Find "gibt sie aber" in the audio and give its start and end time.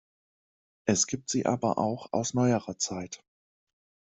1.05-1.77